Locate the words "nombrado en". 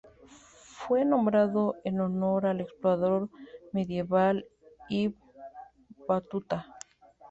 1.05-1.99